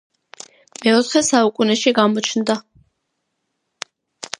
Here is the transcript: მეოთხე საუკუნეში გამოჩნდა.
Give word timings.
მეოთხე 0.85 1.23
საუკუნეში 1.29 1.95
გამოჩნდა. 2.01 2.57